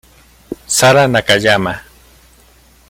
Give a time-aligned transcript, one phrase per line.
[0.77, 1.75] Sara Nakayama